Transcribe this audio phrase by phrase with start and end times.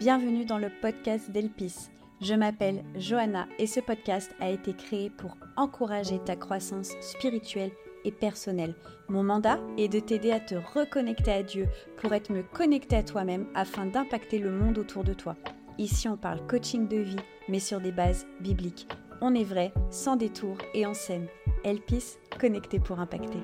[0.00, 1.90] bienvenue dans le podcast d'Elpis.
[2.22, 7.70] Je m'appelle Johanna et ce podcast a été créé pour encourager ta croissance spirituelle
[8.06, 8.74] et personnelle.
[9.10, 11.68] Mon mandat est de t'aider à te reconnecter à Dieu
[11.98, 15.36] pour être mieux connecté à toi-même afin d'impacter le monde autour de toi.
[15.76, 17.16] Ici, on parle coaching de vie,
[17.50, 18.88] mais sur des bases bibliques.
[19.20, 21.26] On est vrai, sans détour et on s'aime.
[21.62, 23.40] Elpis, connecté pour impacter.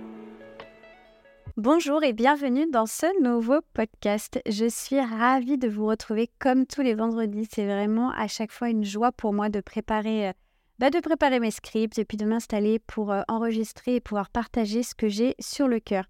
[1.69, 4.41] Bonjour et bienvenue dans ce nouveau podcast.
[4.49, 7.49] Je suis ravie de vous retrouver comme tous les vendredis.
[7.53, 10.33] C'est vraiment à chaque fois une joie pour moi de préparer, euh,
[10.79, 14.85] bah, de préparer mes scripts et puis de m'installer pour euh, enregistrer et pouvoir partager
[14.85, 16.05] ce que j'ai sur le cœur.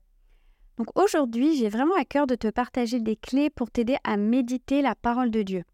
[0.77, 4.83] Donc aujourd'hui, j'ai vraiment à cœur de te partager des clés pour t'aider à méditer
[4.83, 5.65] la parole de Dieu.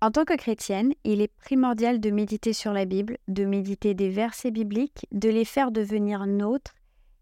[0.00, 4.08] En tant que chrétienne, il est primordial de méditer sur la Bible, de méditer des
[4.08, 6.74] versets bibliques, de les faire devenir nôtres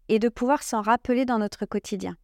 [0.09, 2.15] et de pouvoir s'en rappeler dans notre quotidien.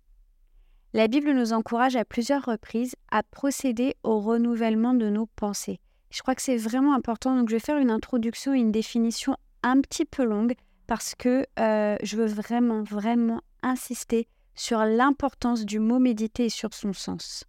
[0.94, 5.80] La Bible nous encourage à plusieurs reprises à procéder au renouvellement de nos pensées.
[6.12, 9.36] Je crois que c'est vraiment important, donc je vais faire une introduction et une définition
[9.64, 10.54] un petit peu longue
[10.86, 16.74] parce que euh, je veux vraiment, vraiment insister sur l'importance du mot méditer et sur
[16.76, 17.46] son sens.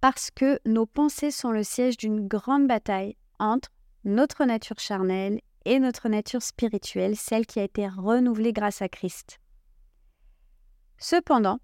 [0.00, 3.70] Parce que nos pensées sont le siège d'une grande bataille entre
[4.04, 9.38] notre nature charnelle et notre nature spirituelle, celle qui a été renouvelée grâce à Christ.
[10.98, 11.58] Cependant,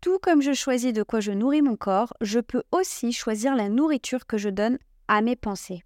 [0.00, 3.68] tout comme je choisis de quoi je nourris mon corps, je peux aussi choisir la
[3.68, 5.82] nourriture que je donne à mes pensées.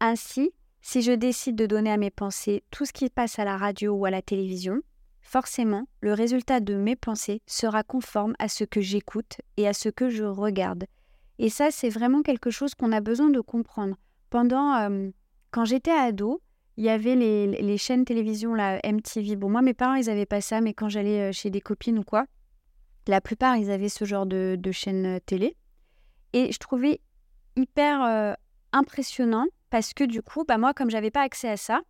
[0.00, 3.56] Ainsi, si je décide de donner à mes pensées tout ce qui passe à la
[3.56, 4.80] radio ou à la télévision,
[5.20, 9.88] forcément, le résultat de mes pensées sera conforme à ce que j'écoute et à ce
[9.88, 10.84] que je regarde.
[11.38, 13.96] Et ça, c'est vraiment quelque chose qu'on a besoin de comprendre.
[14.30, 15.10] Pendant, euh,
[15.50, 16.40] quand j'étais ado,
[16.76, 19.36] il y avait les, chaînes télévision, la MTV.
[19.36, 21.98] Bon, moi, mes parents, ils n'avaient pas ça, mais quand j'allais euh, chez des copines
[21.98, 22.26] ou quoi,
[23.06, 25.56] la plupart, ils avaient ce genre de, de chaîne euh, télé.
[26.34, 27.00] Et je trouvais
[27.56, 28.34] hyper euh,
[28.72, 31.80] impressionnant parce que du coup, bah, moi, comme j'avais pas accès à ça,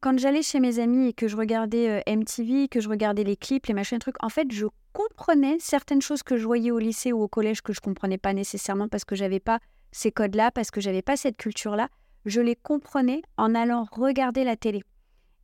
[0.00, 3.66] quand j'allais chez mes amis et que je regardais MTV, que je regardais les clips,
[3.66, 7.20] les machins, trucs, en fait, je comprenais certaines choses que je voyais au lycée ou
[7.20, 9.60] au collège que je comprenais pas nécessairement parce que j'avais pas
[9.92, 11.90] ces codes-là, parce que j'avais pas cette culture-là
[12.26, 14.82] je les comprenais en allant regarder la télé.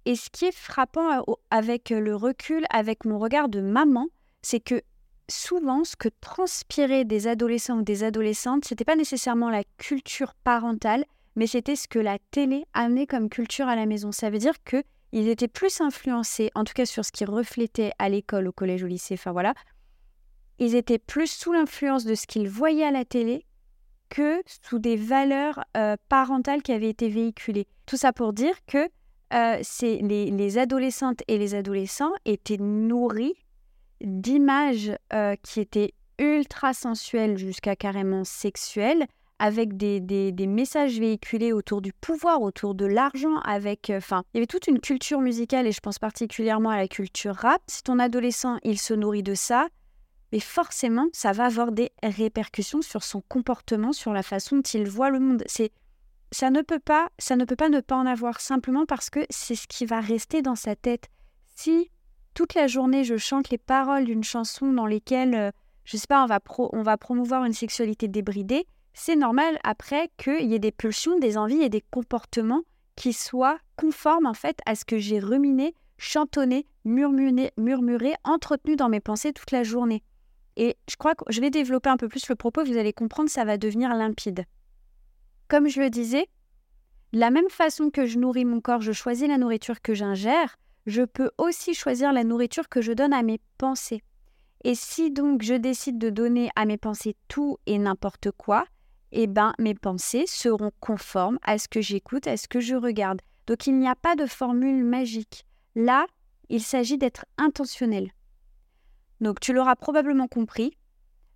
[0.04, 4.06] Et ce qui est frappant euh, avec le recul, avec mon regard de maman,
[4.42, 4.80] c'est que
[5.28, 11.04] souvent, ce que transpiraient des adolescents ou des adolescentes, c'était pas nécessairement la culture parentale,
[11.34, 14.12] mais c'était ce que la télé amenait comme culture à la maison.
[14.12, 14.82] Ça veut dire que
[15.12, 18.82] ils étaient plus influencés, en tout cas sur ce qui reflétait à l'école, au collège,
[18.82, 19.54] au lycée, enfin voilà.
[20.58, 23.45] Ils étaient plus sous l'influence de ce qu'ils voyaient à la télé
[24.16, 25.62] que sous des valeurs
[26.08, 27.66] parentales qui avaient été véhiculées.
[27.84, 28.88] Tout ça pour dire que
[29.34, 33.34] euh, les, adolescentes et les adolescents étaient nourris
[34.00, 34.96] d'images
[35.42, 39.06] qui étaient ultra sensuelles jusqu'à carrément sexuelles,
[39.38, 43.92] avec des, des, messages véhiculés autour du pouvoir, autour de l'argent, avec...
[43.94, 47.34] Enfin, il y avait toute une culture musicale, et je pense particulièrement à la culture
[47.34, 47.60] rap.
[47.66, 49.68] Si ton adolescent, il se nourrit de ça,
[50.32, 54.88] mais forcément, ça va avoir des répercussions sur son comportement, sur la façon dont il
[54.88, 55.44] voit le monde.
[55.46, 55.72] C'est
[56.32, 59.20] ça ne peut pas, ça ne peut pas ne pas en avoir simplement parce que
[59.30, 61.08] c'est ce qui va rester dans sa tête.
[61.54, 61.90] Si
[62.34, 65.50] toute la journée je chante les paroles d'une chanson dans lesquelles, euh,
[65.84, 70.50] je sais pas, on va, on va promouvoir une sexualité débridée, c'est normal après qu'il
[70.50, 72.62] y ait des pulsions, des envies et des comportements
[72.96, 78.88] qui soient conformes en fait à ce que j'ai ruminé, chantonné, murmuré, murmuré, entretenu dans
[78.88, 80.02] mes pensées toute la journée.
[80.56, 83.28] Et je crois que je vais développer un peu plus le propos, vous allez comprendre,
[83.28, 84.44] ça va devenir limpide.
[85.48, 86.26] Comme je le disais,
[87.12, 90.56] de la même façon que je nourris mon corps, je choisis la nourriture que j'ingère,
[90.86, 94.02] je peux aussi choisir la nourriture que je donne à mes pensées.
[94.64, 98.64] Et si donc je décide de donner à mes pensées tout et n'importe quoi,
[99.12, 103.20] eh ben mes pensées seront conformes à ce que j'écoute, à ce que je regarde.
[103.46, 105.46] Donc il n'y a pas de formule magique.
[105.74, 106.06] Là,
[106.48, 108.10] il s'agit d'être intentionnel.
[109.20, 110.76] Donc tu l'auras probablement compris,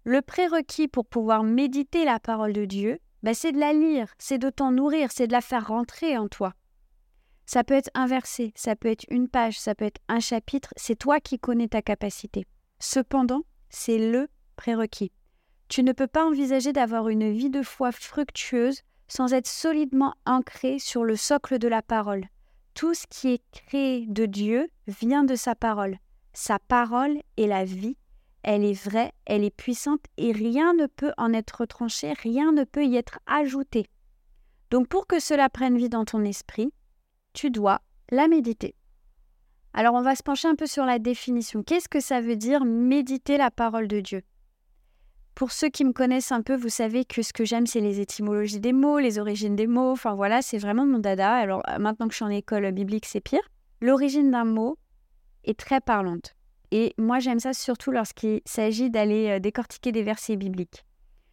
[0.04, 4.38] le prérequis pour pouvoir méditer la parole de Dieu, bah, c'est de la lire, c'est
[4.38, 6.54] de t'en nourrir, c'est de la faire rentrer en toi.
[7.44, 10.72] Ça peut être un verset, ça peut être une page, ça peut être un chapitre,
[10.76, 12.46] c'est toi qui connais ta capacité.
[12.78, 15.12] Cependant, c'est le prérequis.
[15.68, 20.78] Tu ne peux pas envisager d'avoir une vie de foi fructueuse sans être solidement ancré
[20.78, 22.24] sur le socle de la parole.
[22.74, 25.98] Tout ce qui est créé de Dieu vient de sa parole.
[26.32, 27.96] Sa parole est la vie,
[28.42, 32.64] elle est vraie, elle est puissante et rien ne peut en être tranché, rien ne
[32.64, 33.86] peut y être ajouté.
[34.70, 36.72] Donc pour que cela prenne vie dans ton esprit,
[37.32, 37.80] tu dois
[38.10, 38.74] la méditer.
[39.72, 41.62] Alors on va se pencher un peu sur la définition.
[41.62, 44.22] Qu'est-ce que ça veut dire méditer la parole de Dieu?
[45.34, 48.00] Pour ceux qui me connaissent un peu, vous savez que ce que j'aime, c'est les
[48.00, 49.92] étymologies des mots, les origines des mots.
[49.92, 51.32] Enfin voilà, c'est vraiment mon dada.
[51.32, 53.40] Alors euh, maintenant que je suis en école biblique, c'est pire.
[53.80, 54.76] L'origine d'un mot
[55.44, 56.34] est très parlante.
[56.70, 60.84] Et moi, j'aime ça surtout lorsqu'il s'agit d'aller euh, décortiquer des versets bibliques.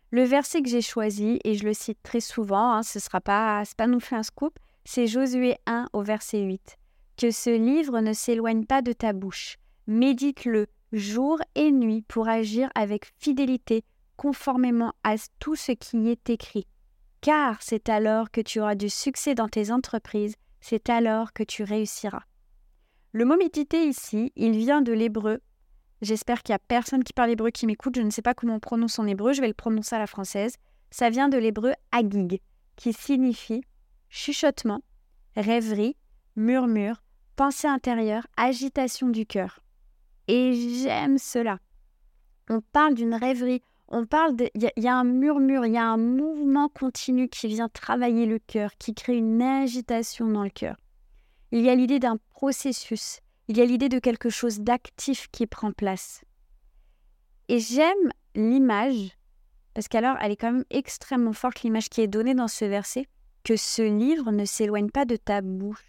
[0.09, 3.21] Le verset que j'ai choisi, et je le cite très souvent, hein, ce ne sera
[3.21, 6.77] pas, pas non plus un scoop, c'est Josué 1 au verset 8.
[7.18, 9.57] Que ce livre ne s'éloigne pas de ta bouche.
[9.86, 13.83] Médite-le jour et nuit pour agir avec fidélité
[14.15, 16.65] conformément à tout ce qui y est écrit.
[17.21, 21.63] Car c'est alors que tu auras du succès dans tes entreprises, c'est alors que tu
[21.63, 22.24] réussiras.
[23.18, 25.40] Le mot méditer ici, il vient de l'hébreu.
[26.04, 28.54] J'espère qu'il n'y a personne qui parle hébreu qui m'écoute, je ne sais pas comment
[28.54, 30.58] on prononce en hébreu, je vais le prononcer à la française.
[30.92, 32.42] Ça vient de l'hébreu agig,
[32.75, 33.64] qui signifie
[34.08, 34.84] chuchotement,
[35.36, 35.96] rêverie,
[36.36, 37.02] murmure,
[37.36, 39.62] pensée intérieure, agitation du cœur.
[40.28, 41.58] Et j'aime cela.
[42.52, 44.48] On parle d'une rêverie, on parle de.
[44.54, 48.38] Il y, a un murmure, il y a un mouvement continu qui vient travailler le
[48.38, 50.75] cœur, qui crée une agitation dans le cœur.
[51.52, 55.48] Il y a l'idée d'un processus, il y a l'idée de quelque chose d'actif qui
[55.48, 56.24] prend place.
[57.48, 59.18] Et j'aime l'image,
[59.74, 63.08] parce qu'alors elle est quand même extrêmement forte, l'image qui est donnée dans ce verset,
[63.44, 65.86] que ce livre ne s'éloigne pas de ta bouche.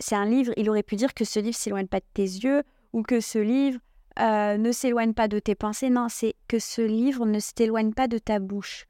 [0.00, 2.64] c'est un livre, il aurait pu dire que ce livre s'éloigne pas de tes yeux,
[2.92, 3.78] ou que ce livre
[4.18, 5.90] euh, ne s'éloigne pas de tes pensées.
[5.90, 8.86] Non, c'est que ce livre ne s'éloigne pas de ta bouche.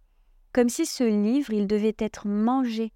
[0.52, 2.92] Comme si ce livre, il devait être mangé,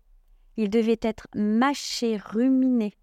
[0.60, 2.94] il devait être mâché, ruminé.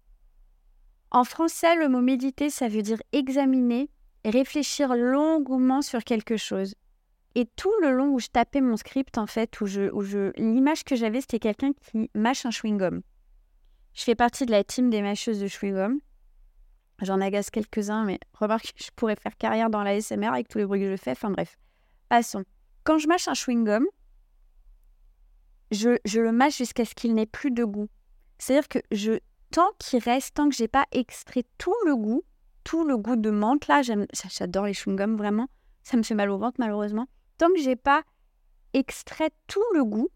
[1.10, 3.90] En français, le mot méditer, ça veut dire examiner,
[4.24, 6.76] réfléchir longuement sur quelque chose.
[7.34, 10.30] Et tout le long où je tapais mon script, en fait, où je, où je,
[10.40, 13.00] l'image que j'avais, c'était quelqu'un qui mâche un chewing-gum.
[13.92, 15.98] Je fais partie de la team des mâcheuses de chewing-gum.
[17.02, 20.66] J'en agace quelques-uns, mais remarque, je pourrais faire carrière dans la SMR avec tous les
[20.66, 21.12] bruits que je fais.
[21.12, 21.58] Enfin bref,
[22.08, 22.44] passons.
[22.84, 23.84] Quand je mâche un chewing-gum,
[25.70, 27.88] je, je, le mâche jusqu'à ce qu'il n'ait plus de goût.
[28.38, 29.18] C'est-à-dire que je,
[29.50, 32.22] tant qu'il reste, tant que j'ai pas extrait tout le goût,
[32.64, 35.48] tout le goût de menthe, là, j'adore les chewing-gums, vraiment.
[35.82, 37.06] Ça me fait mal au ventre, malheureusement.
[37.38, 38.02] Tant que j'ai pas
[38.74, 40.08] extrait tout le goût,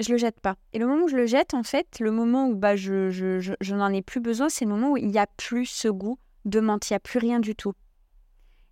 [0.00, 0.56] je le jette pas.
[0.72, 3.54] Et le moment où je le jette, en fait, le moment où bah, je, je,
[3.60, 6.18] je, n'en ai plus besoin, c'est le moment où il n'y a plus ce goût
[6.46, 7.74] de menthe, il n'y a plus rien du tout.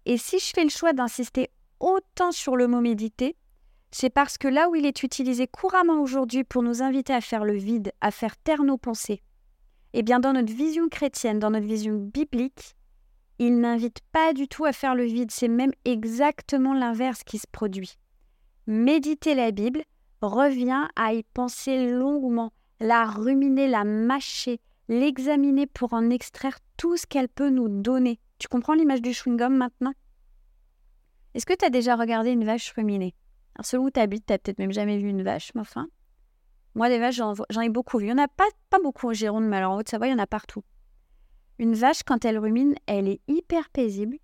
[0.07, 1.51] Et si je fais le choix d'insister
[1.81, 3.37] autant sur le mot méditer,
[3.91, 7.45] c'est parce que là où il est utilisé couramment aujourd'hui pour nous inviter à faire
[7.45, 9.23] le vide, à faire taire nos pensées,
[9.95, 12.77] eh bien dans notre vision chrétienne, dans notre vision biblique,
[13.39, 17.47] il n'invite pas du tout à faire le vide, c'est même exactement l'inverse qui se
[17.51, 17.95] produit.
[18.67, 19.83] Méditer la Bible,
[20.21, 27.07] Reviens à y penser longuement, la ruminer, la mâcher, l'examiner pour en extraire tout ce
[27.07, 28.19] qu'elle peut nous donner.
[28.41, 29.93] Tu comprends l'image du chewing-gum maintenant?
[31.35, 33.15] Est-ce que tu as déjà regardé une vache ruminer
[33.63, 35.89] Selon où tu habites, tu n'as peut-être même jamais vu une vache, mais enfin.
[36.75, 38.07] Moi, des vaches, j'en ai beaucoup vu.
[38.07, 40.15] Il n'y en a pas, pas beaucoup en Gironde, mais alors en Haute-Savoie, il y
[40.15, 40.63] en a partout.
[41.59, 44.19] Une vache, quand elle rumine, elle est hyper paisible.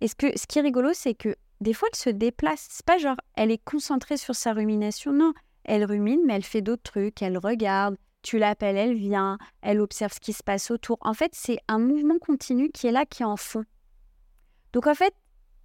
[0.00, 2.66] Et ce, que, ce qui est rigolo, c'est que des fois, elle se déplace.
[2.70, 5.12] C'est pas genre, elle est concentrée sur sa rumination.
[5.12, 5.32] Non,
[5.64, 7.22] elle rumine, mais elle fait d'autres trucs.
[7.22, 10.98] Elle regarde, tu l'appelles, elle vient, elle observe ce qui se passe autour.
[11.02, 13.64] En fait, c'est un mouvement continu qui est là, qui est en fond.
[14.72, 15.14] Donc, en fait,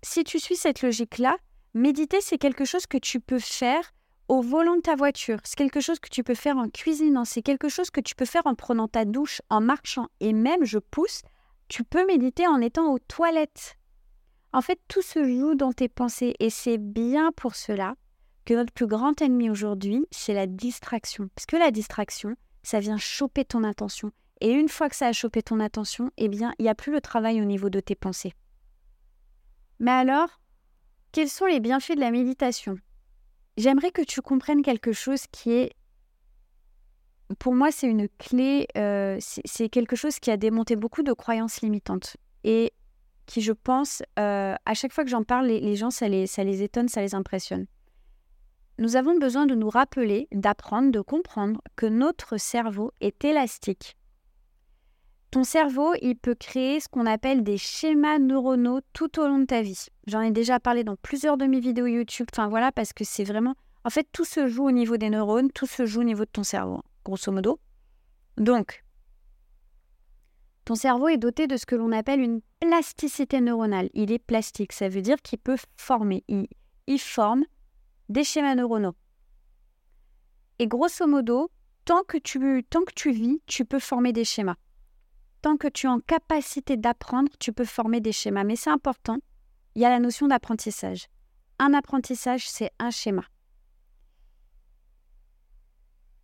[0.03, 1.37] si tu suis cette logique-là,
[1.73, 3.93] méditer, c'est quelque chose que tu peux faire
[4.27, 5.39] au volant de ta voiture.
[5.43, 7.25] C'est quelque chose que tu peux faire en cuisinant.
[7.25, 10.07] C'est quelque chose que tu peux faire en prenant ta douche, en marchant.
[10.19, 11.21] Et même, je pousse,
[11.67, 13.77] tu peux méditer en étant aux toilettes.
[14.53, 17.95] En fait, tout se joue dans tes pensées et c'est bien pour cela
[18.45, 21.29] que notre plus grand ennemi aujourd'hui, c'est la distraction.
[21.35, 24.11] Parce que la distraction, ça vient choper ton attention.
[24.41, 26.91] Et une fois que ça a chopé ton attention, eh bien, il n'y a plus
[26.91, 28.33] le travail au niveau de tes pensées.
[29.79, 30.40] Mais alors,
[31.11, 32.77] quels sont les bienfaits de la méditation?
[33.57, 35.73] J'aimerais que tu comprennes quelque chose qui est,
[37.39, 41.61] pour moi, c'est une clé, euh, c'est quelque chose qui a démonté beaucoup de croyances
[41.61, 42.17] limitantes.
[42.43, 42.73] Et
[43.25, 46.43] qui, je pense, euh, à chaque fois que j'en parle, les, gens, ça les, ça
[46.43, 47.65] les étonne, ça les impressionne.
[48.77, 53.95] Nous avons besoin de nous rappeler, d'apprendre, de comprendre que notre cerveau est élastique.
[55.31, 59.45] Ton cerveau, il peut créer ce qu'on appelle des schémas neuronaux tout au long de
[59.45, 59.85] ta vie.
[60.05, 62.27] J'en ai déjà parlé dans plusieurs de mes vidéos YouTube.
[62.33, 63.55] Enfin voilà, parce que c'est vraiment.
[63.85, 66.29] En fait, tout se joue au niveau des neurones, tout se joue au niveau de
[66.29, 67.61] ton cerveau, grosso modo.
[68.35, 68.83] Donc,
[70.65, 73.89] ton cerveau est doté de ce que l'on appelle une plasticité neuronale.
[73.93, 76.25] Il est plastique, ça veut dire qu'il peut former.
[76.27, 77.45] Il, forme
[78.09, 78.95] des schémas neuronaux.
[80.59, 81.49] Et grosso modo,
[81.85, 84.57] tant que, tu, tant que tu vis, tu peux former des schémas.
[85.41, 88.43] Tant que tu es en capacité d'apprendre, tu peux former des schémas.
[88.43, 89.17] Mais c'est important,
[89.75, 91.07] il y a la notion d'apprentissage.
[91.59, 93.23] un apprentissage, c'est un schéma.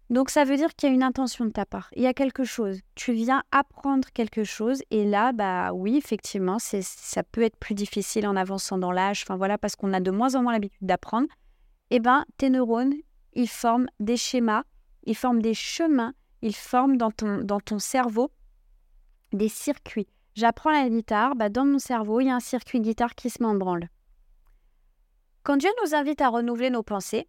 [0.09, 1.89] Donc ça veut dire qu'il y a une intention de ta part.
[1.95, 2.79] Il y a quelque chose.
[2.95, 8.25] Tu viens apprendre quelque chose et là, bah oui, effectivement, ça peut être plus difficile
[8.25, 9.23] en avançant dans l'âge.
[9.23, 11.27] Enfin voilà, parce qu'on a de moins en moins l'habitude d'apprendre.
[11.89, 12.93] Eh ben, tes neurones,
[13.33, 14.63] ils forment des schémas,
[15.03, 18.31] ils forment des chemins, ils forment dans ton cerveau
[19.33, 20.07] des circuits.
[20.35, 23.41] J'apprends la guitare, bah dans mon cerveau, il y a un circuit guitare qui se
[23.41, 23.89] met en branle.
[25.43, 27.27] Quand Dieu nous invite à renouveler nos pensées,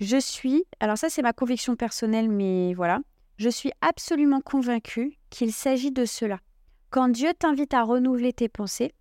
[0.00, 3.00] je suis, alors ça c'est ma conviction personnelle, mais voilà,
[3.36, 6.40] je suis absolument convaincue qu'il s'agit de cela.
[6.90, 8.92] Quand Dieu t'invite à renouveler tes pensées,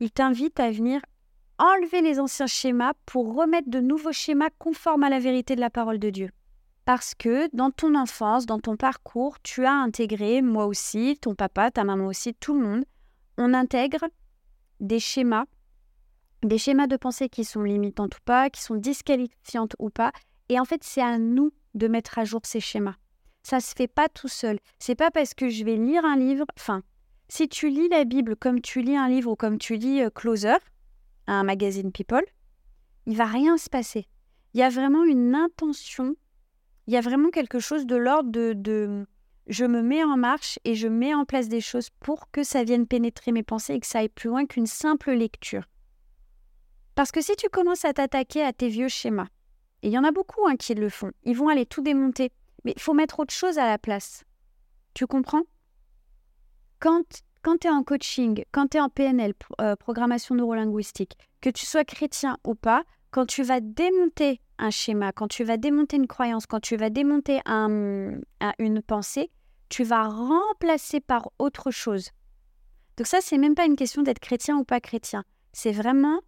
[0.00, 1.00] il t'invite à venir
[1.58, 5.70] enlever les anciens schémas pour remettre de nouveaux schémas conformes à la vérité de la
[5.70, 6.30] parole de Dieu.
[6.88, 11.70] Parce que dans ton enfance, dans ton parcours, tu as intégré, moi aussi, ton papa,
[11.70, 12.84] ta maman aussi, tout le monde,
[13.36, 14.06] on intègre
[14.80, 15.44] des schémas
[16.42, 20.12] des schémas de pensée qui sont limitantes ou pas, qui sont disqualifiantes ou pas.
[20.48, 22.96] Et en fait, c'est à nous de mettre à jour ces schémas.
[23.42, 24.58] Ça se fait pas tout seul.
[24.78, 26.46] C'est pas parce que je vais lire un livre.
[26.56, 26.82] Enfin,
[27.28, 30.08] si tu lis la Bible comme tu lis un livre ou comme tu lis euh,
[30.08, 30.56] Closer,
[31.26, 32.24] un magazine People,
[33.04, 34.08] il va rien se passer.
[34.54, 36.16] Il y a vraiment une intention.
[36.88, 39.06] Il y a vraiment quelque chose de l'ordre de,
[39.46, 42.64] je me mets en marche et je mets en place des choses pour que ça
[42.64, 45.64] vienne pénétrer mes pensées et que ça aille plus loin qu'une simple lecture.
[46.94, 49.26] Parce que si tu commences à t'attaquer à tes vieux schémas,
[49.82, 52.32] et il y en a beaucoup hein, qui le font, ils vont aller tout démonter,
[52.64, 54.24] mais il faut mettre autre chose à la place.
[54.94, 55.42] Tu comprends?
[56.80, 57.04] Quand,
[57.42, 61.66] quand tu es en coaching, quand tu es en PNL, euh, programmation neurolinguistique, que tu
[61.66, 66.06] sois chrétien ou pas, quand tu vas démonter un schéma, quand tu vas démonter une
[66.06, 69.30] croyance, quand tu vas démonter une pensée,
[69.68, 72.10] tu vas remplacer par autre chose.
[72.96, 75.24] Donc ça, c'est même pas une question d'être chrétien ou pas chrétien.
[75.52, 76.20] C'est vraiment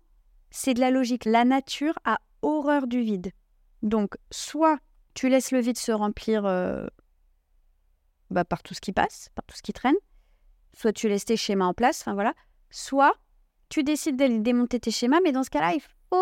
[0.51, 1.25] c'est de la logique.
[1.25, 3.33] La nature a horreur du vide.
[3.83, 4.79] Donc, soit
[5.15, 6.87] tu laisses le vide se remplir euh,
[8.31, 9.97] bah, par tout ce qui passe, par tout ce qui traîne,
[10.75, 12.35] soit tu laisses tes schémas en place, enfin voilà,
[12.71, 13.15] soit
[13.69, 15.73] tu décides de démonter tes schémas, mais dans ce cas-là,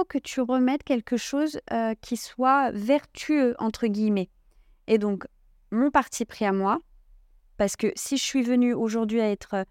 [0.09, 1.61] que tu remettes quelque chose
[2.01, 4.31] qui soit vertueux, entre guillemets.
[4.87, 5.25] Et donc,
[5.71, 6.79] mon parti pris à moi,
[7.57, 9.65] parce que si je suis venue aujourd'hui à être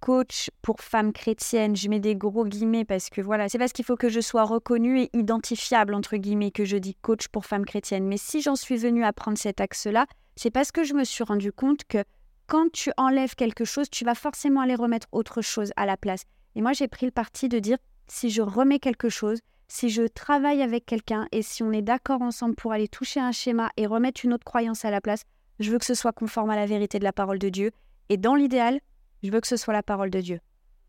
[0.00, 3.84] coach pour femmes chrétiennes, je mets des gros guillemets parce que voilà, c'est parce qu'il
[3.84, 7.66] faut que je sois reconnue et identifiable entre guillemets que je dis coach pour femmes
[7.66, 8.06] chrétiennes.
[8.06, 11.22] Mais si j'en suis venue à prendre cet axe-là, c'est parce que je me suis
[11.22, 12.02] rendu compte que
[12.46, 16.24] quand tu enlèves quelque chose, tu vas forcément aller remettre autre chose à la place.
[16.56, 17.78] Et moi, j'ai pris le parti de dire
[18.10, 22.22] si je remets quelque chose, si je travaille avec quelqu'un et si on est d'accord
[22.22, 25.22] ensemble pour aller toucher un schéma et remettre une autre croyance à la place,
[25.60, 27.70] je veux que ce soit conforme à la vérité de la parole de Dieu.
[28.08, 28.80] Et dans l'idéal,
[29.22, 30.40] je veux que ce soit la parole de Dieu.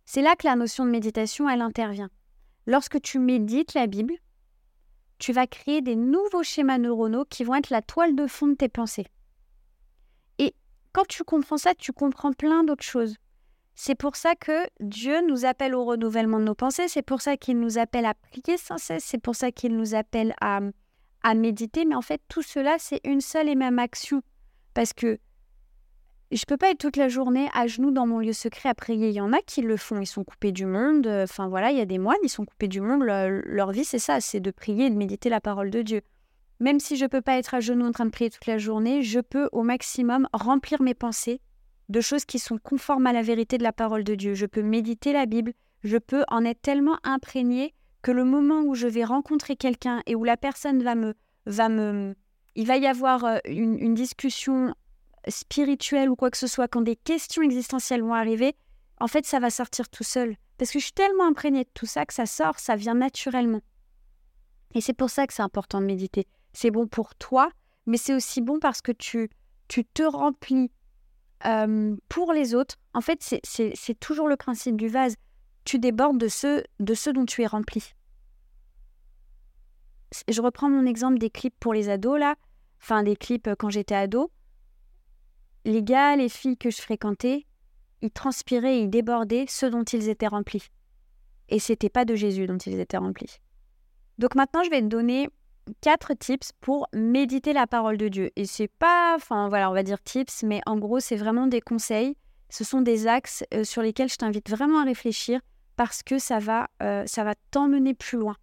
[0.06, 2.10] C'est là que la notion de méditation, elle intervient.
[2.66, 4.14] Lorsque tu médites la Bible,
[5.20, 8.56] tu vas créer des nouveaux schémas neuronaux qui vont être la toile de fond de
[8.56, 9.06] tes pensées.
[10.40, 10.56] Et
[10.94, 13.16] quand tu comprends ça, tu comprends plein d'autres choses.
[13.84, 17.36] C'est pour ça que Dieu nous appelle au renouvellement de nos pensées, c'est pour ça
[17.36, 20.60] qu'il nous appelle à prier sans cesse, c'est pour ça qu'il nous appelle à,
[21.34, 24.22] méditer, mais en fait tout cela, c'est une seule et même action.
[24.76, 25.18] Parce que
[26.32, 29.10] je peux pas être toute la journée à genoux dans mon lieu secret à prier.
[29.10, 31.08] Il y en a qui le font, ils sont coupés du monde.
[31.08, 33.02] Enfin voilà, il y a des moines, ils sont coupés du monde.
[33.02, 36.02] Leur, vie, c'est ça, c'est de prier et de méditer la parole de Dieu.
[36.60, 39.02] Même si je peux pas être à genoux en train de prier toute la journée,
[39.02, 41.42] je peux au maximum remplir mes pensées
[41.90, 44.34] de choses qui sont conformes à la vérité de la parole de Dieu.
[44.34, 48.76] Je peux méditer la Bible, je peux en être tellement imprégné que le moment où
[48.76, 51.14] je vais rencontrer quelqu'un et où la personne va me
[51.46, 52.16] va me
[52.56, 54.74] il va y avoir euh, une, discussion
[55.28, 58.56] spirituel ou quoi que ce soit, quand des questions existentielles vont arriver,
[59.00, 60.36] en fait, ça va sortir tout seul.
[60.58, 63.62] Parce que je suis tellement imprégnée de tout ça que ça sort, ça vient naturellement.
[64.74, 66.28] Et c'est pour ça que c'est important de méditer.
[66.54, 67.50] C'est bon pour toi,
[67.86, 69.30] mais c'est aussi bon parce que tu,
[69.68, 70.72] tu te remplis
[72.10, 72.76] pour les autres.
[72.94, 75.16] En fait, c'est toujours le principe du vase.
[75.64, 77.94] Tu débordes de ce, de dont tu es rempli.
[80.28, 82.36] Je reprends mon exemple des clips pour les ados, là.
[82.82, 84.32] Enfin, des clips euh, quand j'étais ado
[85.66, 87.46] les gars, les filles que je fréquentais,
[88.02, 90.70] ils transpiraient, ils débordaient ce dont ils étaient remplis.
[91.50, 93.40] Et c'était pas de Jésus dont ils étaient remplis.
[94.18, 95.30] Donc maintenant, je vais te donner
[95.82, 98.32] quatre tips pour méditer la parole de Dieu.
[98.36, 101.62] Et c'est pas, enfin voilà, on va dire tips, mais en gros, c'est vraiment des
[101.62, 102.16] conseils.
[102.50, 105.40] Ce sont des axes euh, sur lesquels je t'invite vraiment à réfléchir
[105.78, 108.36] parce que ça va, euh, ça va t'emmener plus loin.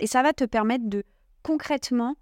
[0.00, 1.02] Et ça va te permettre de
[1.42, 2.16] concrètement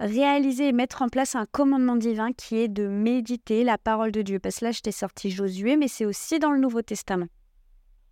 [0.00, 4.22] réaliser et mettre en place un commandement divin qui est de méditer la parole de
[4.22, 4.38] Dieu.
[4.38, 7.28] Parce que là, je t'ai sorti Josué, mais c'est aussi dans le Nouveau Testament.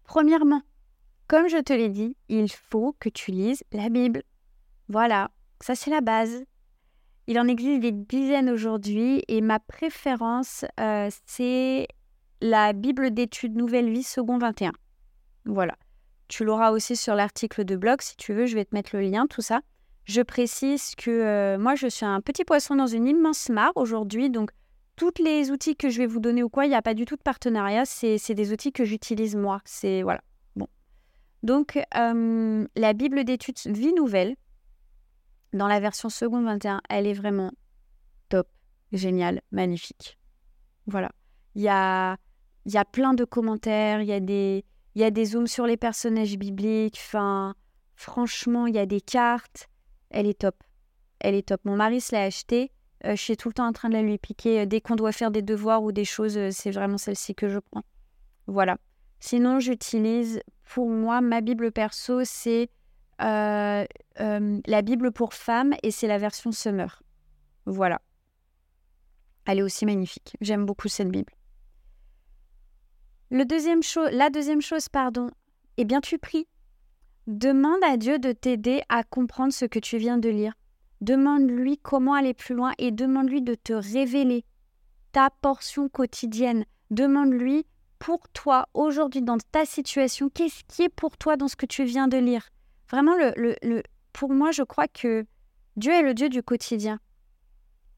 [0.04, 0.62] Premièrement,
[1.28, 4.23] comme je te l'ai dit, il faut que tu lises la Bible.
[4.88, 5.30] Voilà,
[5.61, 6.45] ça c'est la base.
[7.26, 11.87] Il en existe des dizaines aujourd'hui et ma préférence, euh, c'est
[12.40, 14.73] la Bible d'études Nouvelle Vie Second 21.
[15.45, 15.76] Voilà.
[16.29, 19.02] Tu l'auras aussi sur l'article de blog si tu veux, je vais te mettre le
[19.02, 19.61] lien, tout ça.
[20.05, 24.31] Je précise que euh, moi, je suis un petit poisson dans une immense mare aujourd'hui,
[24.31, 24.50] donc
[24.97, 27.05] tous les outils que je vais vous donner ou quoi, il n'y a pas du
[27.05, 29.61] tout de partenariat, c'est des outils que j'utilise moi.
[29.64, 30.21] C'est voilà.
[30.57, 30.67] Bon.
[31.43, 34.37] Donc, euh, la Bible d'études Vie Nouvelle,
[35.52, 37.50] dans la version seconde 21, elle est vraiment
[38.28, 38.49] top,
[38.92, 40.19] géniale, magnifique.
[40.87, 41.11] Voilà.
[41.54, 42.16] Il y a,
[42.66, 44.64] y a plein de commentaires, il y, a des,
[44.95, 46.99] y a des zooms sur les personnages bibliques.
[47.04, 47.54] Enfin,
[47.97, 49.69] franchement, il y a des cartes.
[50.11, 50.57] Elle est top.
[51.19, 51.61] Elle est top.
[51.64, 52.71] Mon mari se l'a achetée.
[53.04, 54.66] Euh, je suis tout le temps en train de la lui piquer.
[54.66, 57.59] Dès qu'on doit faire des devoirs ou des choses, euh, c'est vraiment celle-ci que je
[57.59, 57.83] prends.
[58.47, 58.78] Voilà.
[59.21, 62.71] Sinon, j'utilise, pour moi, ma Bible perso, c'est
[63.22, 63.84] euh,
[64.18, 67.02] la Bible pour femmes et c'est la version Summer.
[67.66, 68.00] Voilà.
[69.46, 70.36] Elle est aussi magnifique.
[70.40, 71.32] J'aime beaucoup cette Bible.
[73.30, 75.30] La deuxième chose, pardon,
[75.76, 76.46] eh bien, tu pries.
[77.26, 80.54] Demande à Dieu de t'aider à comprendre ce que tu viens de lire.
[81.00, 84.44] Demande-lui comment aller plus loin et demande-lui de te révéler
[85.12, 86.64] ta portion quotidienne.
[86.90, 87.66] Demande-lui
[87.98, 91.84] pour toi, aujourd'hui, dans ta situation, qu'est-ce qui est pour toi dans ce que tu
[91.84, 92.48] viens de lire?
[92.90, 93.82] Vraiment, le, le,
[94.12, 95.25] pour moi, je crois que
[95.76, 96.99] Dieu est le Dieu du quotidien.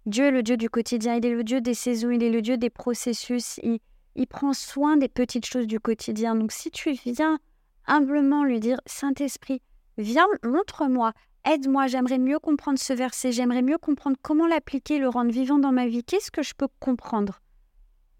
[0.04, 2.42] Dieu est le Dieu du quotidien, il est le Dieu des saisons, il est le
[2.42, 3.78] Dieu des processus, il,
[4.16, 6.34] il prend soin des petites choses du quotidien.
[6.34, 7.38] Donc si tu viens
[7.86, 9.62] humblement lui dire, Saint-Esprit,
[9.98, 11.12] viens, montre-moi,
[11.44, 15.72] aide-moi, j'aimerais mieux comprendre ce verset, j'aimerais mieux comprendre comment l'appliquer, le rendre vivant dans
[15.72, 17.40] ma vie, qu'est-ce que je peux comprendre?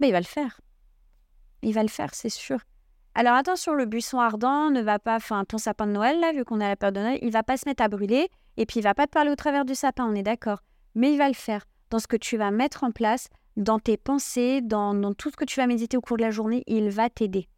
[0.00, 0.60] Mais ben, il va le faire.
[1.62, 2.58] Il va le faire, c'est sûr.
[3.14, 6.44] Alors attention, le buisson ardent ne va pas, enfin ton sapin de Noël, là, vu
[6.44, 8.80] qu'on a la peur de Noël, il va pas se mettre à brûler et puis
[8.80, 10.62] il va pas te parler au travers du sapin, on est d'accord.
[10.94, 13.98] Mais il va le faire dans ce que tu vas mettre en place, dans tes
[13.98, 17.10] pensées, dans, tout ce que tu vas méditer au cours de la journée, il va
[17.10, 17.48] t'aider.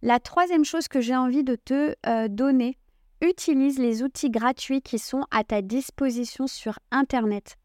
[0.00, 2.78] La troisième chose que j'ai envie de te euh, donner,
[3.20, 7.56] utilise les outils gratuits qui sont à ta disposition sur Internet.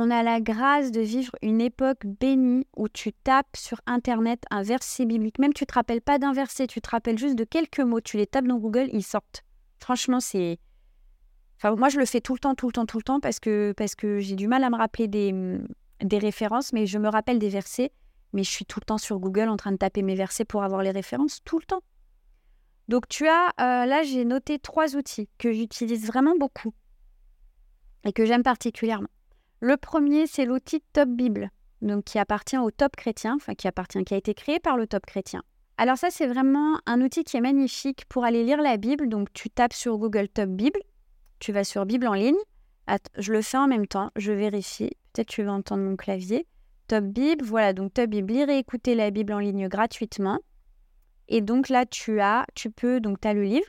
[0.00, 4.62] On a la grâce de vivre une époque bénie où tu tapes sur Internet un
[4.62, 5.40] verset biblique.
[5.40, 8.00] Même tu ne te rappelles pas d'un verset, tu te rappelles juste de quelques mots,
[8.00, 9.42] tu les tapes dans Google, ils sortent.
[9.80, 10.60] Franchement, c'est,
[11.64, 13.74] moi, je le fais tout le temps, tout le temps, tout le temps parce que,
[14.20, 15.34] j'ai du mal à me rappeler des,
[16.00, 17.90] des références, mais je me rappelle des versets.
[18.32, 20.62] Mais je suis tout le temps sur Google en train de taper mes versets pour
[20.62, 21.82] avoir les références, tout le temps.
[22.86, 26.72] Donc, tu as, euh, là, j'ai noté trois outils que j'utilise vraiment beaucoup
[28.04, 29.08] et que j'aime particulièrement.
[29.60, 31.50] Le premier, c'est l'outil Top Bible,
[31.82, 35.42] donc qui appartient au Top Chrétien, qui a été créé par le Top Chrétien.
[35.76, 39.08] Alors ça, c'est vraiment un outil qui est magnifique pour aller lire la Bible.
[39.08, 40.80] Donc tu tapes sur Google Top Bible
[41.38, 42.36] tu vas sur Bible en ligne.
[43.16, 44.90] je le fais en même temps, je vérifie.
[45.12, 46.46] Peut-être tu vas entendre mon clavier.
[46.86, 50.38] Top Bible, voilà, donc Top Bible, lire et écouter la Bible en ligne gratuitement.
[51.28, 53.66] Et donc là, tu as, tu peux, donc tu as le livre.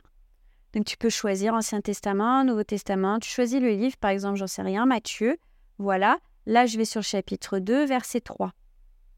[0.72, 3.18] Donc tu peux choisir Ancien Testament, Nouveau Testament.
[3.18, 5.36] Tu choisis le livre, par exemple, j'en sais rien, Matthieu.
[5.80, 6.18] Voilà.
[6.44, 8.52] Là, je vais sur chapitre 2, verset 3.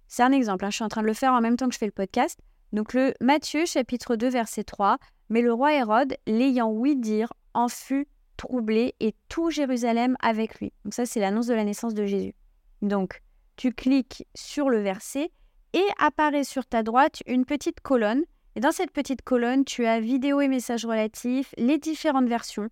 [0.07, 0.71] C'est un exemple, hein.
[0.71, 2.39] je suis en train de le faire en même temps que je fais le podcast.
[2.73, 4.99] Donc le Matthieu, chapitre 2, verset 3.
[5.29, 10.73] Mais le roi Hérode, l'ayant ouï dire, en fut troublé et tout Jérusalem avec lui.
[10.85, 12.35] Donc ça, c'est l'annonce de la naissance de Jésus.
[12.81, 13.23] Donc,
[13.57, 15.33] tu cliques sur le verset
[15.73, 18.23] et apparaît sur ta droite une petite colonne.
[18.55, 22.69] Et dans cette petite colonne, tu as vidéo et messages relatifs, les différentes versions,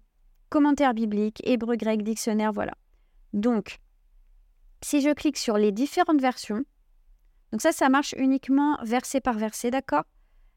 [0.48, 2.74] commentaires bibliques, hébreu, grec, dictionnaire, voilà.
[3.32, 3.78] Donc,
[4.82, 6.64] si je clique sur les différentes versions,
[7.52, 10.04] donc ça, ça marche uniquement verset par verset, d'accord?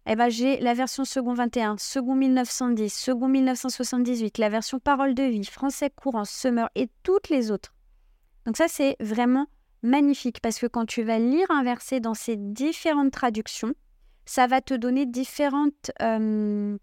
[0.05, 5.23] Eh ben, j'ai la version second 21, second 1910, second 1978, la version parole de
[5.23, 7.73] vie, français courant, summer et toutes les autres.
[8.45, 9.47] Donc ça, c'est vraiment
[9.81, 13.73] magnifique parce que quand tu vas lire un verset dans ces différentes traductions,
[14.25, 16.77] ça va te donner différentes, euh,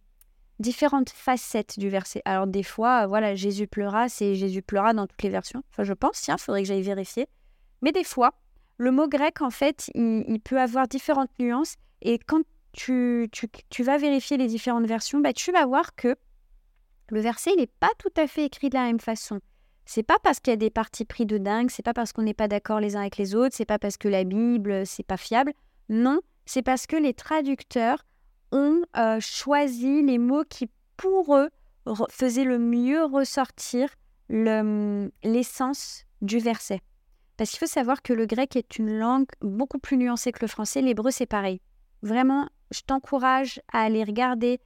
[0.61, 2.23] différentes facettes du verset.
[2.25, 5.63] Alors des fois, voilà, Jésus pleura, c'est Jésus pleura dans toutes les versions.
[5.71, 7.27] Enfin, je pense, tiens, faudrait que j'aille vérifier.
[7.83, 8.35] Mais des fois,
[8.77, 11.77] le mot grec, en fait, il, peut avoir différentes nuances.
[12.03, 12.43] Et quand
[12.73, 13.29] tu,
[13.81, 16.15] vas vérifier les différentes versions, bah, tu vas voir que
[17.09, 19.41] le verset, il n'est pas tout à fait écrit de la même façon.
[19.87, 22.23] C'est pas parce qu'il y a des parties pris de dingue, c'est pas parce qu'on
[22.23, 25.03] n'est pas d'accord les uns avec les autres, c'est pas parce que la Bible, c'est
[25.03, 25.53] pas fiable.
[25.89, 28.05] Non, c'est parce que les traducteurs
[28.53, 31.51] ont euh, choisi les mots qui, pour eux,
[32.11, 33.89] faisaient le mieux ressortir
[34.29, 36.81] l'essence du verset.
[37.37, 40.47] Parce qu'il faut savoir que le grec est une langue beaucoup plus nuancée que le
[40.47, 41.61] français, l'hébreu c'est pareil.
[42.03, 44.61] Vraiment, je t'encourage à aller regarder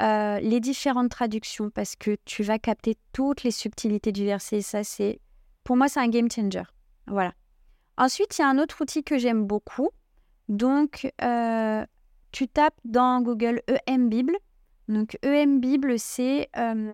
[0.00, 4.62] euh, les différentes traductions parce que tu vas capter toutes les subtilités du verset.
[4.62, 5.20] Ça, c'est,
[5.64, 6.62] pour moi, c'est un game changer.
[7.06, 7.34] Voilà.
[7.98, 9.90] Ensuite, il y a un autre outil que j'aime beaucoup.
[10.48, 11.84] Donc, euh,
[12.32, 14.36] tu tapes dans Google EM Bible.
[14.88, 16.92] Donc, EM Bible, c'est euh,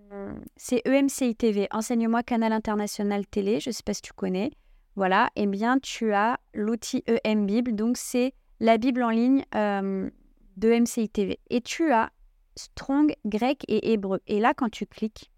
[0.85, 3.61] EMCI TV, Enseigne-moi Canal International Télé.
[3.61, 4.51] Je ne sais pas si tu connais.
[4.96, 5.31] Voilà.
[5.37, 7.75] Eh bien, tu as l'outil EM Bible.
[7.75, 10.11] Donc, c'est la Bible en ligne euh,
[10.57, 11.38] de MCI TV.
[11.51, 12.11] Et tu as
[12.59, 14.20] Strong, grec et hébreu.
[14.27, 15.31] Et là, quand tu cliques,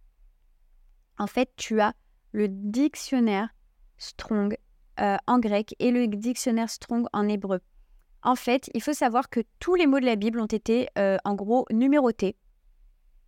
[1.18, 1.92] en fait, tu as
[2.32, 3.48] le dictionnaire
[3.98, 4.56] Strong
[5.00, 7.60] euh, en grec et le dictionnaire Strong en hébreu.
[8.22, 11.16] En fait, il faut savoir que tous les mots de la Bible ont été, euh,
[11.24, 12.36] en gros, numérotés.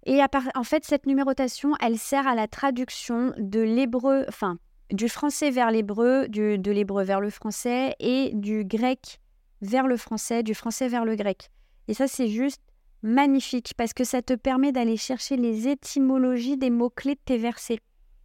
[0.06, 0.20] Et
[0.54, 4.58] en fait, cette numérotation, elle sert à la traduction de l'hébreu, enfin,
[4.90, 9.20] du français vers l'hébreu, de l'hébreu vers le français et du grec
[9.60, 11.50] vers le français, du français vers le grec.
[11.86, 12.62] Et ça, c'est juste
[13.02, 17.80] magnifique parce que ça te permet d'aller chercher les étymologies des mots-clés de tes versets.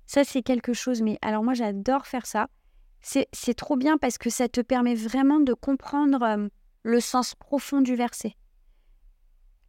[0.06, 2.48] Ça, c'est quelque chose, mais alors moi, j'adore faire ça.
[3.06, 6.48] C'est trop bien parce que ça te permet vraiment de comprendre euh,
[6.82, 8.36] le sens profond du verset.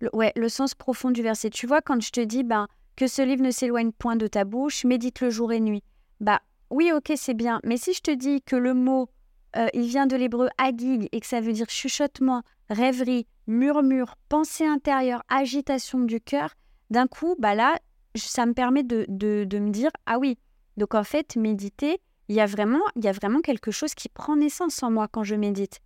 [0.00, 1.50] Le, ouais, le sens profond du verset.
[1.50, 4.44] Tu vois, quand je te dis ben, que ce livre ne s'éloigne point de ta
[4.44, 5.84] bouche, médite le jour et nuit.
[6.18, 7.60] Bah oui, ok, c'est bien.
[7.62, 9.10] Mais si je te dis que le mot,
[9.56, 14.66] euh, il vient de l'hébreu agig et que ça veut dire chuchotement, rêverie, murmure, pensée
[14.66, 16.54] intérieure, agitation du cœur,
[16.88, 17.78] d'un coup, bah là,
[18.14, 20.38] ça me permet de, de, me dire ah oui,
[20.76, 24.08] donc en fait, méditer, il y a vraiment, il y a vraiment quelque chose qui
[24.08, 25.80] prend naissance en moi quand je médite.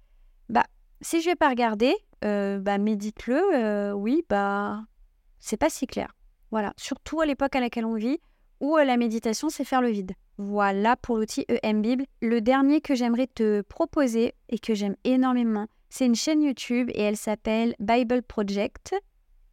[0.49, 0.65] Bah,
[1.01, 4.85] si je vais pas regarder, euh, bah médite-le, euh, oui, bah
[5.39, 6.15] c'est pas si clair.
[6.51, 8.21] Voilà, surtout à l'époque à laquelle on vit,
[8.61, 10.13] où euh, la méditation, c'est faire le vide.
[10.39, 12.05] Voilà pour l'outil EM Bible.
[12.23, 17.03] Le dernier que j'aimerais te proposer et que j'aime énormément, c'est une chaîne YouTube et
[17.03, 18.95] elle s'appelle Bible Project.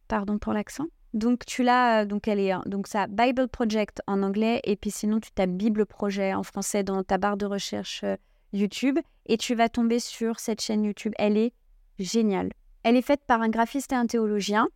[0.08, 0.86] Pardon pour l'accent.
[1.14, 5.20] Donc tu l'as, donc elle est, donc ça Bible Project en anglais et puis sinon
[5.20, 8.16] tu tapes Bible Projet en français dans ta barre de recherche euh,
[8.52, 11.14] YouTube et tu vas tomber sur cette chaîne YouTube.
[11.18, 11.52] Elle est
[11.98, 12.50] géniale.
[12.82, 14.68] Elle est faite par un graphiste et un théologien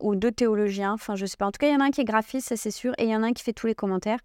[0.00, 0.94] ou deux théologiens.
[0.94, 1.46] Enfin je sais pas.
[1.46, 3.04] En tout cas il y en a un qui est graphiste, ça c'est sûr, et
[3.04, 4.20] il y en a un qui fait tous les commentaires.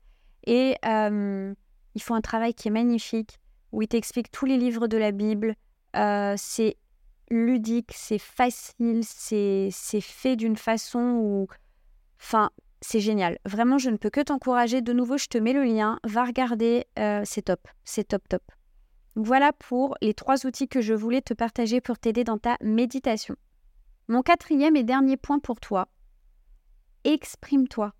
[0.47, 1.53] Et euh,
[1.95, 3.39] ils font un travail qui est magnifique
[3.71, 5.55] où ils t'expliquent tous les livres de la Bible,
[5.95, 6.77] euh, c'est
[7.29, 11.47] ludique, c'est facile, c'est fait d'une façon où...
[12.21, 12.49] Enfin,
[12.81, 13.37] c'est génial.
[13.45, 14.81] Vraiment, je ne peux que t'encourager.
[14.81, 15.99] De nouveau, je te mets le lien.
[16.03, 16.85] Va regarder.
[16.97, 17.67] Euh, c'est top.
[17.83, 18.43] C'est top, top.
[19.15, 23.35] Voilà pour les trois outils que je voulais te partager pour t'aider dans ta méditation.
[24.07, 25.89] Mon quatrième et dernier point pour toi.
[27.03, 27.93] Exprime-toi.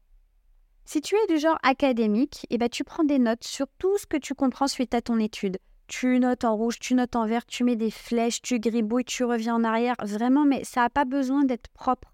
[0.86, 4.08] Si tu es du genre académique, eh ben, tu prends des notes sur tout ce
[4.08, 5.58] que tu comprends suite à ton étude
[5.90, 9.26] tu notes en rouge, tu notes en vert, tu mets des flèches, tu gribouilles, tu
[9.26, 9.96] reviens en arrière.
[10.02, 12.14] Vraiment, mais ça n'a pas besoin d'être propre.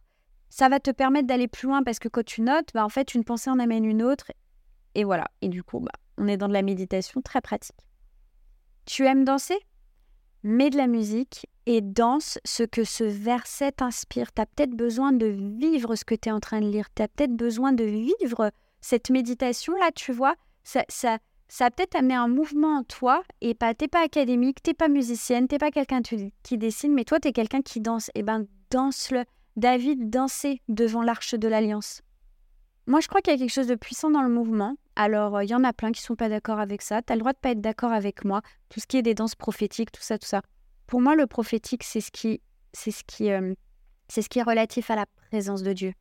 [0.50, 3.14] Ça va te permettre d'aller plus loin parce que quand tu notes, bah, en fait,
[3.14, 4.32] une pensée en amène une autre.
[4.96, 5.26] Et voilà.
[5.42, 7.76] Et du coup, bah, on est dans de la méditation très pratique.
[8.86, 9.58] Tu aimes danser?
[10.44, 14.32] Mets de la musique et danse ce que ce verset t'inspire.
[14.32, 16.88] Tu as peut-être besoin de vivre ce que tu es en train de lire.
[16.96, 20.36] Tu as peut-être besoin de vivre cette méditation-là, tu vois?
[20.64, 24.62] Ça, ça, ça a peut-être amené un mouvement en toi et pas t'es pas académique,
[24.64, 28.10] t'es pas musicienne, t'es pas quelqu'un qui dessine, mais toi t'es quelqu'un qui danse.
[28.16, 29.24] Eh ben danse-le.
[29.56, 32.02] David dansait devant l'arche de l'alliance.
[32.88, 34.76] Moi je crois qu'il y a quelque chose de puissant dans le mouvement.
[34.96, 37.02] Alors il y en a plein qui sont pas d'accord avec ça.
[37.02, 38.42] T'as le droit de pas être d'accord avec moi.
[38.70, 40.42] Tout ce qui est des danses prophétiques, tout ça, tout ça.
[40.88, 42.42] Pour moi le prophétique c'est ce qui,
[42.74, 43.54] c'est ce qui, euh,
[44.08, 45.94] c'est ce qui est relatif à la présence de Dieu.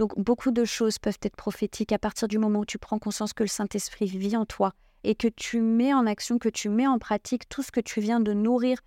[0.00, 3.34] Donc beaucoup de choses peuvent être prophétiques à partir du moment où tu prends conscience
[3.34, 4.72] que le Saint-Esprit vit en toi
[5.04, 8.00] et que tu mets en action, que tu mets en pratique tout ce que tu
[8.00, 8.78] viens de nourrir,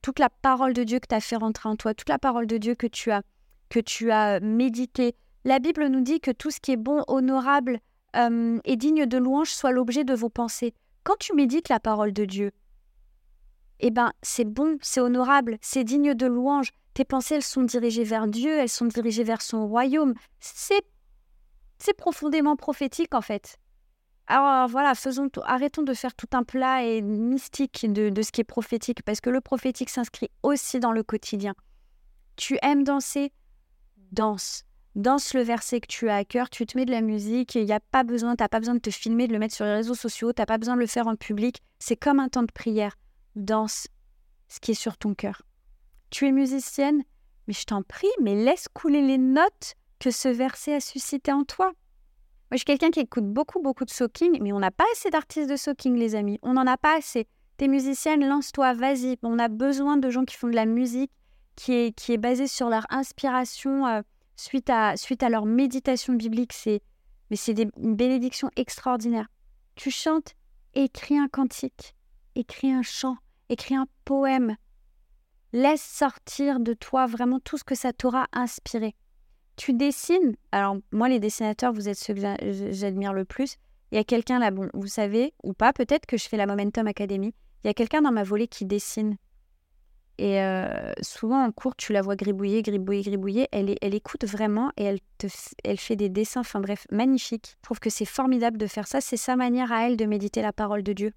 [0.00, 2.46] toute la parole de Dieu que tu as fait rentrer en toi, toute la parole
[2.46, 3.20] de Dieu que tu as
[3.68, 5.14] que tu as médité.
[5.44, 7.78] La Bible nous dit que tout ce qui est bon, honorable
[8.16, 10.72] euh, et digne de louange soit l'objet de vos pensées.
[11.02, 12.52] Quand tu médites la parole de Dieu,
[13.80, 16.70] eh ben c'est bon, c'est honorable, c'est digne de louange.
[16.94, 20.14] Tes pensées, elles sont dirigées vers Dieu, elles sont dirigées vers son royaume.
[20.40, 20.82] C'est,
[21.98, 23.58] profondément prophétique en fait.
[24.26, 28.40] Alors voilà, faisons arrêtons de faire tout un plat et mystique de, de ce qui
[28.40, 31.54] est prophétique, parce que le prophétique s'inscrit aussi dans le quotidien.
[32.36, 33.32] Tu aimes danser?
[34.12, 34.64] Danse.
[34.94, 37.64] Danse le verset que tu as à cœur, tu te mets de la musique, il
[37.64, 39.64] n'y a pas besoin, tu n'as pas besoin de te filmer, de le mettre sur
[39.64, 42.28] les réseaux sociaux, tu n'as pas besoin de le faire en public, c'est comme un
[42.28, 42.96] temps de prière.
[43.34, 43.88] Danse
[44.48, 45.42] ce qui est sur ton cœur
[46.14, 47.02] tu es musicienne,
[47.48, 51.42] mais je t'en prie, mais laisse couler les notes que ce verset a suscité en
[51.42, 51.66] toi.
[51.66, 55.10] Moi, je suis quelqu'un qui écoute beaucoup, beaucoup de soaking, mais on n'a pas assez
[55.10, 56.38] d'artistes de soaking, les amis.
[56.42, 57.26] On n'en a pas assez.
[57.56, 59.16] T'es musicienne, lance-toi, vas-y.
[59.24, 61.10] On a besoin de gens qui font de la musique,
[61.56, 64.02] qui est, qui est basée sur leur inspiration euh,
[64.36, 66.52] suite, à, suite à leur méditation biblique.
[66.52, 66.80] C'est,
[67.30, 69.26] mais c'est une bénédiction extraordinaire.
[69.74, 70.34] Tu chantes,
[70.74, 71.96] écris un cantique,
[72.36, 73.16] écris un chant,
[73.48, 74.56] écris un poème.
[75.54, 78.96] Laisse sortir de toi vraiment tout ce que ça t'aura inspiré.
[79.54, 80.34] Tu dessines.
[80.50, 82.20] Alors, moi, les dessinateurs, vous êtes ceux que
[82.72, 83.58] j'admire le plus.
[83.92, 86.46] Il y a quelqu'un là, bon, vous savez, ou pas, peut-être que je fais la
[86.46, 87.32] Momentum Academy.
[87.62, 89.16] Il y a quelqu'un dans ma volée qui dessine.
[90.18, 93.48] Et euh, souvent en cours, tu la vois gribouiller, gribouiller, gribouiller.
[93.52, 95.28] Elle, écoute vraiment et elle, te,
[95.62, 97.54] elle fait des dessins, enfin bref, magnifiques.
[97.58, 99.00] Je trouve que c'est formidable de faire ça.
[99.00, 101.12] C'est sa manière à elle de méditer la parole de Dieu.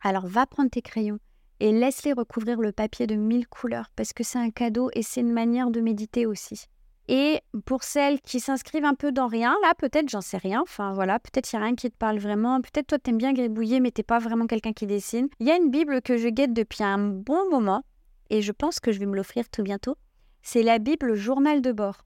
[0.00, 1.20] Alors va prendre tes crayons
[1.62, 5.20] et laisse-les recouvrir le papier de mille couleurs parce que c'est un cadeau et c'est
[5.20, 6.66] une manière de méditer aussi.
[7.06, 10.60] Et pour celles qui s'inscrivent un peu dans rien, là, peut-être, j'en sais rien.
[10.62, 12.60] Enfin, voilà, peut-être il n'y a rien qui te parle vraiment.
[12.60, 15.28] Peut-être toi, t'aimes bien gribouiller, mais t'es pas vraiment quelqu'un qui dessine.
[15.38, 17.84] Il y a une Bible que je guette depuis un bon moment,
[18.28, 19.94] et je pense que je vais me l'offrir tout bientôt.
[20.42, 22.04] C'est la Bible Journal de bord.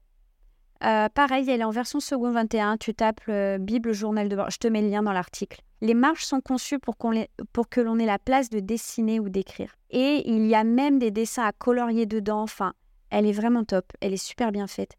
[0.83, 2.77] Euh, pareil, elle est en version second 21.
[2.77, 4.49] Tu tapes euh, Bible Journal de bord.
[4.49, 5.61] Je te mets le lien dans l'article.
[5.81, 9.29] Les marges sont conçues pour, qu'on pour que l'on ait la place de dessiner ou
[9.29, 9.75] d'écrire.
[9.89, 12.41] Et il y a même des dessins à colorier dedans.
[12.41, 12.73] Enfin,
[13.09, 14.95] elle est vraiment top, elle est super bien faite.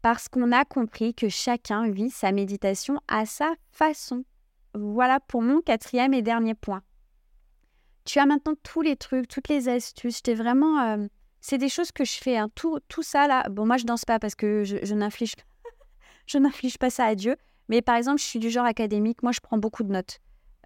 [0.00, 4.24] Parce qu'on a compris que chacun vit sa méditation à sa façon.
[4.74, 6.82] Voilà pour mon quatrième et dernier point.
[8.04, 10.16] Tu as maintenant tous les trucs, toutes les astuces.
[10.16, 10.80] J'étais vraiment.
[10.80, 11.06] Euh,
[11.42, 12.38] c'est des choses que je fais.
[12.38, 12.48] Hein.
[12.54, 13.46] Tout, tout ça là.
[13.50, 15.34] Bon, moi je danse pas parce que je, je n'inflige,
[16.26, 17.36] je n'inflige pas ça à Dieu.
[17.68, 19.22] Mais par exemple, je suis du genre académique.
[19.22, 20.18] Moi, je prends beaucoup de notes.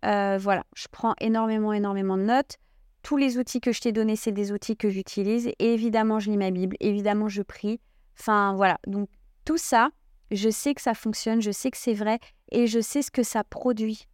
[0.04, 2.58] Euh, voilà, je prends énormément, énormément de notes
[3.06, 5.46] tous les outils que je t'ai donnés, c'est des outils que j'utilise.
[5.46, 7.78] Et évidemment, je lis ma Bible, évidemment, je prie.
[8.18, 8.80] Enfin, voilà.
[8.88, 9.08] Donc,
[9.44, 9.90] tout ça,
[10.32, 12.18] je sais que ça fonctionne, je sais que c'est vrai
[12.50, 14.08] et je sais ce que ça produit.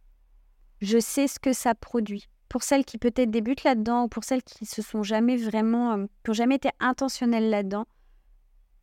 [0.79, 2.29] Je sais ce que ça produit.
[2.53, 6.05] Pour celles qui peut-être débutent là-dedans ou pour celles qui se sont jamais vraiment, euh,
[6.23, 7.87] qui n'ont jamais été intentionnelles là-dedans,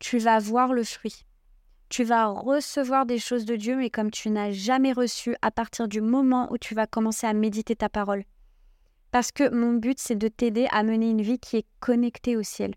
[0.01, 1.25] tu vas voir le fruit.
[1.89, 5.87] Tu vas recevoir des choses de Dieu, mais comme tu n'as jamais reçu à partir
[5.87, 8.25] du moment où tu vas commencer à méditer ta parole.
[9.13, 12.43] Parce que mon but, c'est de t'aider à mener une vie qui est connectée au
[12.43, 12.75] ciel.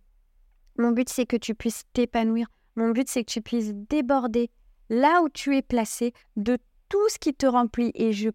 [0.78, 2.46] Mon but, c'est que tu puisses t'épanouir.
[2.76, 4.52] Mon but, c'est que tu puisses déborder
[4.92, 7.90] là où tu es placé de tout ce qui te remplit.
[7.96, 8.30] Et je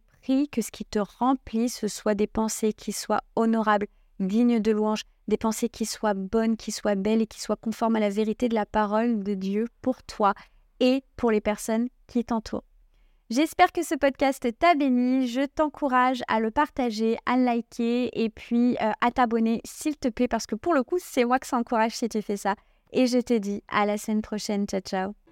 [0.50, 3.86] que ce qui te remplit, ce soit des pensées qui soient honorables,
[4.20, 7.96] dignes de louange, des pensées qui soient bonnes, qui soient belles et qui soient conformes
[7.96, 10.34] à la vérité de la parole de Dieu pour toi
[10.80, 12.64] et pour les personnes qui t'entourent.
[13.30, 15.28] J'espère que ce podcast t'a béni.
[15.28, 20.08] Je t'encourage à le partager, à le liker et puis euh, à t'abonner s'il te
[20.08, 22.54] plaît parce que pour le coup, c'est moi que ça encourage si tu fais ça.
[22.92, 24.66] Et je te dis à la semaine prochaine.
[24.66, 25.27] Ciao, ciao.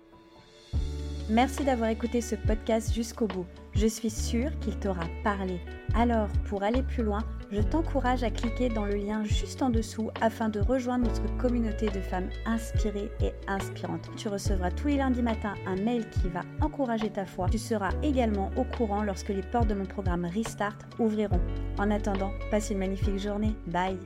[1.29, 3.47] Merci d'avoir écouté ce podcast jusqu'au bout.
[3.75, 5.61] Je suis sûre qu'il t'aura parlé.
[5.95, 10.11] Alors, pour aller plus loin, je t'encourage à cliquer dans le lien juste en dessous
[10.21, 14.09] afin de rejoindre notre communauté de femmes inspirées et inspirantes.
[14.17, 17.49] Tu recevras tous les lundis matins un mail qui va encourager ta foi.
[17.51, 21.41] Tu seras également au courant lorsque les portes de mon programme Restart ouvriront.
[21.79, 23.57] En attendant, passe une magnifique journée.
[23.67, 23.99] Bye